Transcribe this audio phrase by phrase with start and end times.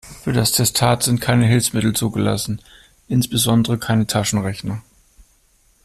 [0.23, 2.59] Für das Testat sind keine Hilfsmittel zugelassen,
[3.07, 4.81] insbesondere keine Taschenrechner.